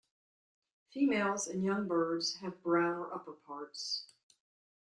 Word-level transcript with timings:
Females 0.91 1.45
and 1.45 1.63
young 1.63 1.87
birds 1.87 2.37
have 2.37 2.63
browner 2.63 3.05
upperparts. 3.11 4.05